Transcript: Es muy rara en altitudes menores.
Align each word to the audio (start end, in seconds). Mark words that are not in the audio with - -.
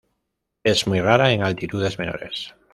Es 0.63 0.87
muy 0.87 0.99
rara 0.99 1.31
en 1.31 1.43
altitudes 1.43 1.99
menores. 1.99 2.55